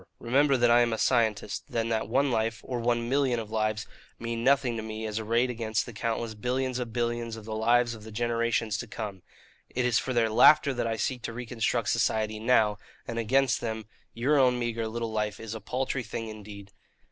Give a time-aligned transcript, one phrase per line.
[0.19, 3.85] Remember that I am a scientist, and that one life, or one million of lives,
[4.17, 7.93] mean nothing to me as arrayed against the countless billions of billions of the lives
[7.93, 9.21] of the generations to come.
[9.69, 13.85] It is for their laughter that I seek to reconstruct society now; and against them
[14.11, 16.71] your own meagre little life is a paltry thing indeed.